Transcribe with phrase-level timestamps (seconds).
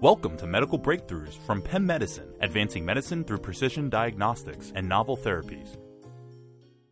[0.00, 5.76] Welcome to Medical Breakthroughs from Penn Medicine, advancing medicine through precision diagnostics and novel therapies.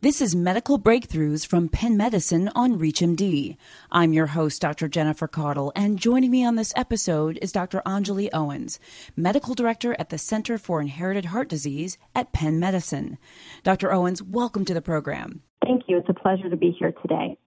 [0.01, 3.56] This is Medical Breakthroughs from Penn Medicine on ReachMD.
[3.92, 4.88] I'm your host, Dr.
[4.88, 7.80] Jennifer Caudle, and joining me on this episode is Dr.
[7.87, 8.81] Anjali Owens,
[9.15, 13.19] Medical Director at the Center for Inherited Heart Disease at Penn Medicine.
[13.63, 13.93] Dr.
[13.93, 15.43] Owens, welcome to the program.
[15.65, 15.99] Thank you.
[15.99, 17.38] It's a pleasure to be here today.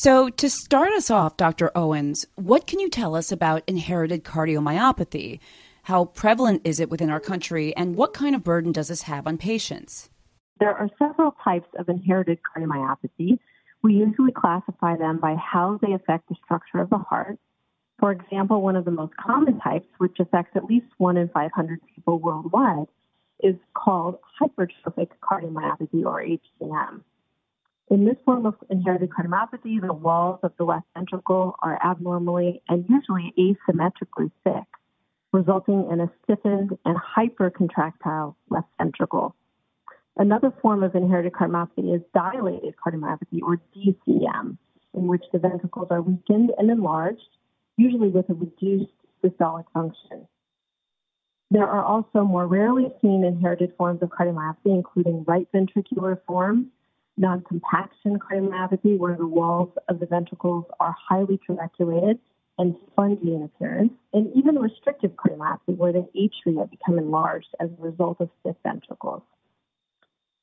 [0.00, 1.72] So, to start us off, Dr.
[1.76, 5.40] Owens, what can you tell us about inherited cardiomyopathy?
[5.82, 9.26] How prevalent is it within our country, and what kind of burden does this have
[9.26, 10.08] on patients?
[10.60, 13.40] There are several types of inherited cardiomyopathy.
[13.82, 17.40] We usually classify them by how they affect the structure of the heart.
[17.98, 21.80] For example, one of the most common types, which affects at least 1 in 500
[21.92, 22.86] people worldwide,
[23.42, 27.00] is called hypertrophic cardiomyopathy or HCM.
[27.90, 32.84] In this form of inherited cardiomyopathy, the walls of the left ventricle are abnormally and
[32.86, 34.66] usually asymmetrically thick,
[35.32, 39.34] resulting in a stiffened and hypercontractile left ventricle.
[40.18, 44.58] Another form of inherited cardiomyopathy is dilated cardiomyopathy, or DCM,
[44.92, 47.38] in which the ventricles are weakened and enlarged,
[47.78, 48.92] usually with a reduced
[49.24, 50.28] systolic function.
[51.50, 56.66] There are also more rarely seen inherited forms of cardiomyopathy, including right ventricular forms
[57.18, 62.18] non-compaction cardiomyopathy, where the walls of the ventricles are highly trabeculated
[62.58, 67.82] and spongy in appearance, and even restrictive cardiomyopathy, where the atria become enlarged as a
[67.82, 69.22] result of stiff ventricles.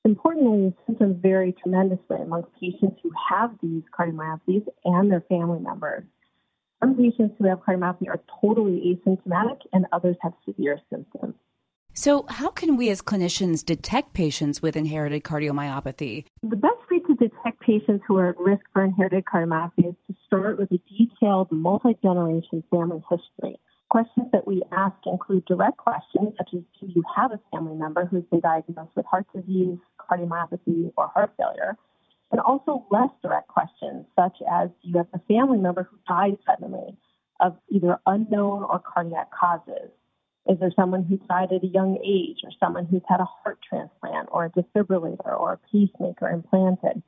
[0.05, 6.03] Importantly, symptoms vary tremendously among patients who have these cardiomyopathies and their family members.
[6.79, 11.33] Some patients who have cardiomyopathy are totally asymptomatic, and others have severe symptoms.
[11.97, 16.25] So, how can we as clinicians detect patients with inherited cardiomyopathy?
[16.43, 20.15] The best way to detect patients who are at risk for inherited cardiomyopathy is to
[20.27, 23.55] start with a detailed multi generation family history.
[23.89, 28.05] Questions that we ask include direct questions such as Do you have a family member
[28.05, 31.77] who's been diagnosed with heart disease, cardiomyopathy, or heart failure?
[32.29, 36.37] And also less direct questions such as Do you have a family member who died
[36.45, 36.97] suddenly
[37.39, 39.91] of either unknown or cardiac causes?
[40.47, 43.57] Is there someone who died at a young age, or someone who's had a heart
[43.67, 47.01] transplant, or a defibrillator, or a pacemaker implanted?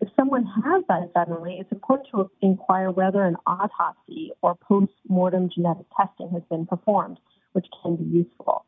[0.00, 5.50] If someone has died suddenly, it's important to inquire whether an autopsy or post mortem
[5.54, 7.20] genetic testing has been performed,
[7.52, 8.64] which can be useful.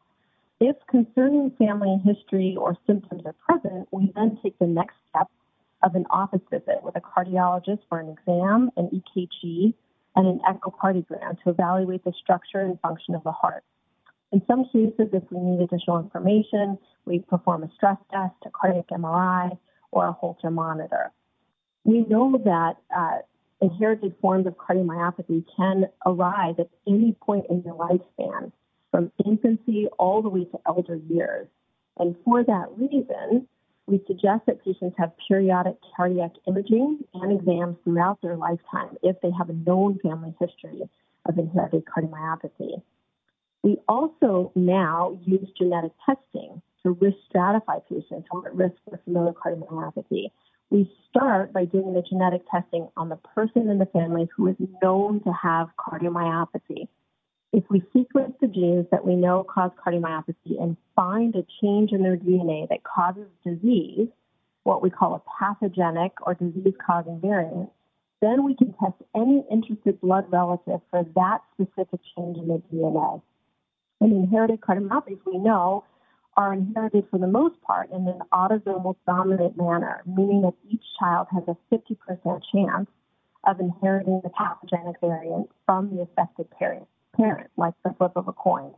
[0.60, 5.28] If concerning family history or symptoms are present, we then take the next step
[5.82, 9.74] of an office visit with a cardiologist for an exam, an EKG,
[10.14, 13.64] and an echocardiogram to evaluate the structure and function of the heart.
[14.32, 18.88] In some cases, if we need additional information, we perform a stress test, a cardiac
[18.88, 19.56] MRI,
[19.90, 21.12] or a Holter monitor.
[21.84, 23.18] We know that uh,
[23.60, 28.52] inherited forms of cardiomyopathy can arise at any point in your lifespan,
[28.90, 31.46] from infancy all the way to elder years.
[31.98, 33.46] And for that reason,
[33.86, 39.30] we suggest that patients have periodic cardiac imaging and exams throughout their lifetime if they
[39.36, 40.80] have a known family history
[41.26, 42.80] of inherited cardiomyopathy.
[43.62, 48.98] We also now use genetic testing to risk stratify patients who are at risk for
[49.04, 50.30] familial cardiomyopathy.
[50.70, 54.56] We start by doing the genetic testing on the person in the family who is
[54.82, 56.88] known to have cardiomyopathy.
[57.52, 62.02] If we sequence the genes that we know cause cardiomyopathy and find a change in
[62.02, 64.08] their DNA that causes disease,
[64.64, 67.70] what we call a pathogenic or disease causing variant,
[68.22, 73.20] then we can test any interested blood relative for that specific change in the DNA.
[74.02, 75.84] And inherited cardiomyopathies, we know,
[76.36, 81.28] are inherited for the most part in an autosomal dominant manner, meaning that each child
[81.32, 82.88] has a 50% chance
[83.46, 86.86] of inheriting the pathogenic variant from the affected parent,
[87.16, 88.72] parent, like the flip of a coin.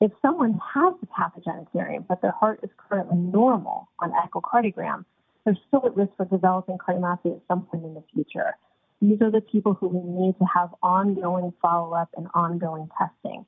[0.00, 5.06] If someone has the pathogenic variant, but their heart is currently normal on echocardiogram,
[5.44, 8.56] they're still at risk for developing cardiomyopathy at some point in the future.
[9.00, 13.46] These are the people who we need to have ongoing follow up and ongoing testing.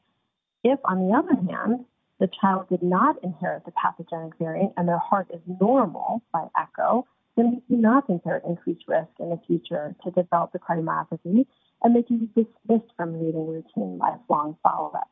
[0.68, 1.84] If, on the other hand,
[2.18, 7.07] the child did not inherit the pathogenic variant and their heart is normal by echo,
[7.36, 10.59] then we do not think they're at increased risk in the future to develop the
[10.59, 11.47] cardiomyopathy,
[11.84, 15.09] and they can be dismissed from needing routine lifelong follow-up.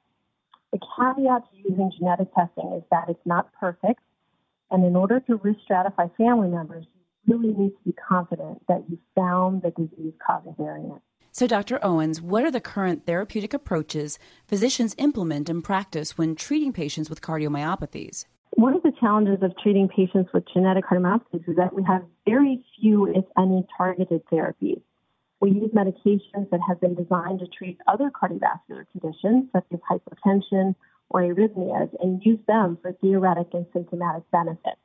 [0.73, 4.00] The caveat to using genetic testing is that it's not perfect,
[4.73, 6.85] and in order to risk stratify family members,
[7.27, 11.00] you really need to be confident that you found the disease-causing variant.
[11.37, 11.85] So, Dr.
[11.85, 17.23] Owens, what are the current therapeutic approaches physicians implement and practice when treating patients with
[17.23, 18.25] cardiomyopathies?
[18.53, 22.65] One of the challenges of treating patients with genetic cardiomyopathies is that we have very
[22.79, 24.81] few, if any, targeted therapies.
[25.41, 30.77] We use medications that have been designed to treat other cardiovascular conditions, such as hypertension
[31.11, 34.79] or arrhythmias, and use them for theoretic and symptomatic benefit.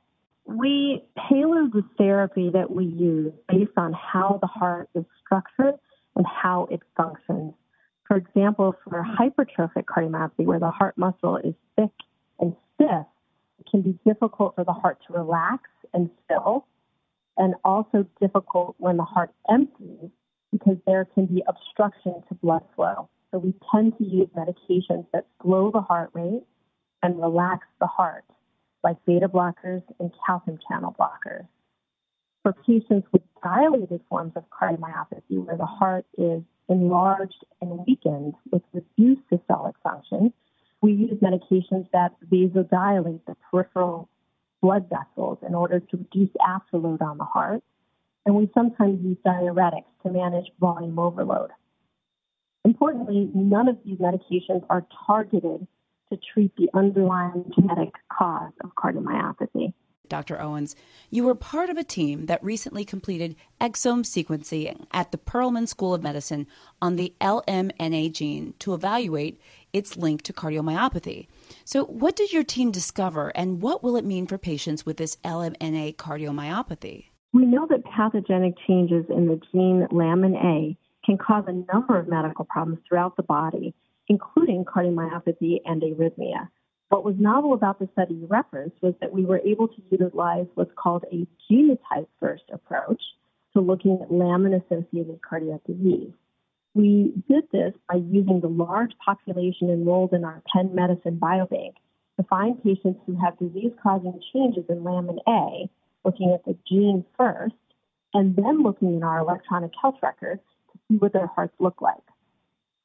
[0.47, 5.75] We tailor the therapy that we use based on how the heart is structured
[6.19, 7.53] and how it functions.
[8.05, 11.93] For example, for hypertrophic cardiomyopathy, where the heart muscle is thick
[12.39, 13.05] and stiff,
[13.59, 15.63] it can be difficult for the heart to relax
[15.93, 16.67] and fill,
[17.37, 20.09] and also difficult when the heart empties
[20.51, 23.07] because there can be obstruction to blood flow.
[23.31, 26.43] So we tend to use medications that slow the heart rate
[27.01, 28.25] and relax the heart
[28.83, 31.47] like beta blockers and calcium channel blockers.
[32.49, 38.63] For patients with dilated forms of cardiomyopathy, where the heart is enlarged and weakened with
[38.73, 40.33] reduced systolic function,
[40.81, 44.09] we use medications that vasodilate the peripheral
[44.63, 47.61] blood vessels in order to reduce afterload on the heart.
[48.25, 51.51] And we sometimes use diuretics to manage volume overload.
[52.65, 55.67] Importantly, none of these medications are targeted
[56.11, 59.71] to treat the underlying genetic cause of cardiomyopathy.
[60.09, 60.41] Dr.
[60.41, 60.75] Owens,
[61.09, 65.93] you were part of a team that recently completed exome sequencing at the Perelman School
[65.93, 66.47] of Medicine
[66.81, 69.39] on the LMNA gene to evaluate
[69.71, 71.27] its link to cardiomyopathy.
[71.63, 75.17] So, what did your team discover, and what will it mean for patients with this
[75.23, 77.05] LMNA cardiomyopathy?
[77.31, 82.07] We know that pathogenic changes in the gene lamin A can cause a number of
[82.07, 83.73] medical problems throughout the body,
[84.07, 86.49] including cardiomyopathy and arrhythmia.
[86.89, 90.47] What was novel about the study you referenced was that we were able to utilize
[90.55, 93.01] what's called a genotype first approach
[93.53, 96.11] to looking at lamin associated cardiac disease.
[96.73, 101.73] We did this by using the large population enrolled in our Penn Medicine Biobank
[102.17, 105.69] to find patients who have disease causing changes in lamin A,
[106.03, 107.55] looking at the gene first,
[108.15, 110.41] and then looking in our electronic health records
[110.71, 112.01] to see what their hearts look like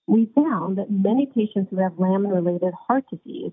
[0.06, 3.53] we found that many patients who have lamin related heart disease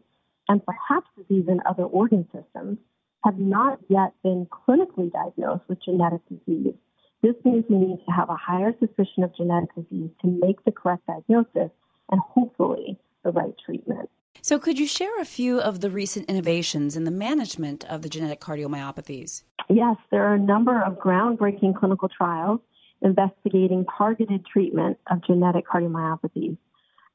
[0.51, 2.77] and perhaps disease in other organ systems
[3.23, 6.73] have not yet been clinically diagnosed with genetic disease.
[7.21, 10.71] This means we need to have a higher suspicion of genetic disease to make the
[10.73, 11.71] correct diagnosis
[12.11, 14.09] and hopefully the right treatment.
[14.41, 18.09] So, could you share a few of the recent innovations in the management of the
[18.09, 19.43] genetic cardiomyopathies?
[19.69, 22.59] Yes, there are a number of groundbreaking clinical trials
[23.01, 26.57] investigating targeted treatment of genetic cardiomyopathies.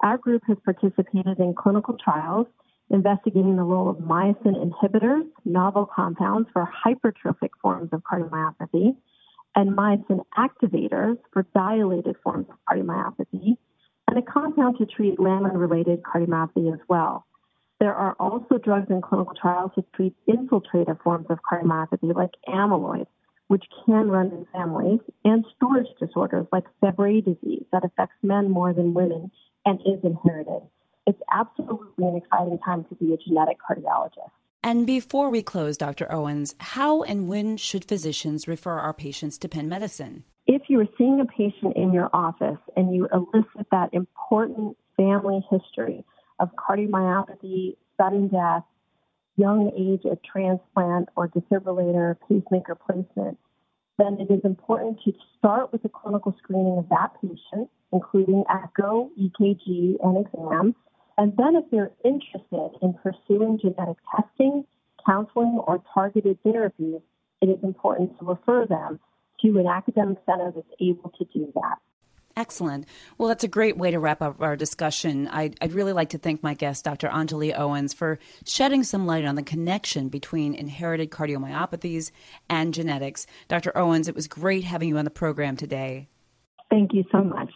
[0.01, 2.47] Our group has participated in clinical trials
[2.91, 8.97] investigating the role of myosin inhibitors, novel compounds for hypertrophic forms of cardiomyopathy,
[9.55, 13.57] and myosin activators for dilated forms of cardiomyopathy,
[14.09, 17.27] and a compound to treat lamin related cardiomyopathy as well.
[17.81, 23.07] There are also drugs in clinical trials to treat infiltrative forms of cardiomyopathy like amyloid
[23.49, 28.73] which can run in families, and storage disorders like Fabry disease that affects men more
[28.73, 29.31] than women
[29.65, 30.63] and is inherited.
[31.07, 34.31] It's absolutely an exciting time to be a genetic cardiologist.
[34.63, 36.13] And before we close, Dr.
[36.13, 40.25] Owens, how and when should physicians refer our patients to Penn Medicine?
[40.49, 45.47] If you are seeing a patient in your office and you elicit that important family
[45.51, 46.05] history
[46.41, 48.65] of cardiomyopathy, sudden death,
[49.37, 53.39] young age at transplant or defibrillator pacemaker placement,
[53.99, 59.11] then it is important to start with a clinical screening of that patient, including echo,
[59.19, 60.75] EKG, and exam.
[61.19, 64.65] And then if they're interested in pursuing genetic testing,
[65.05, 67.01] counseling, or targeted therapies,
[67.41, 69.01] it is important to refer them
[69.43, 71.79] to an academic center that's able to do that.
[72.37, 72.87] Excellent.
[73.17, 75.27] Well, that's a great way to wrap up our discussion.
[75.29, 77.09] I'd, I'd, really like to thank my guest, Dr.
[77.09, 82.11] Anjali Owens, for shedding some light on the connection between inherited cardiomyopathies
[82.51, 83.27] and genetics.
[83.49, 83.75] Dr.
[83.77, 86.09] Owens, it was great having you on the program today.
[86.69, 87.51] Thank you so much.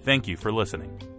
[0.03, 1.12] Thank you for listening.